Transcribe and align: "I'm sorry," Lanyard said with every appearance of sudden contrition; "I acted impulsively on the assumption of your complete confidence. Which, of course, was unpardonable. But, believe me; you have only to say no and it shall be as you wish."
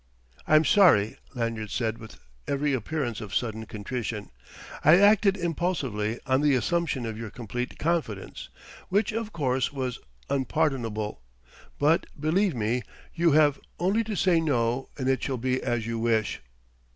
"I'm 0.47 0.65
sorry," 0.65 1.19
Lanyard 1.35 1.69
said 1.69 1.99
with 1.99 2.17
every 2.47 2.73
appearance 2.73 3.21
of 3.21 3.35
sudden 3.35 3.67
contrition; 3.67 4.31
"I 4.83 4.97
acted 4.97 5.37
impulsively 5.37 6.19
on 6.25 6.41
the 6.41 6.55
assumption 6.55 7.05
of 7.05 7.19
your 7.19 7.29
complete 7.29 7.77
confidence. 7.77 8.49
Which, 8.89 9.11
of 9.11 9.31
course, 9.31 9.71
was 9.71 9.99
unpardonable. 10.27 11.21
But, 11.77 12.07
believe 12.19 12.55
me; 12.55 12.81
you 13.13 13.33
have 13.33 13.59
only 13.77 14.03
to 14.05 14.15
say 14.15 14.39
no 14.39 14.89
and 14.97 15.07
it 15.07 15.21
shall 15.21 15.37
be 15.37 15.61
as 15.61 15.85
you 15.85 15.99
wish." 15.99 16.41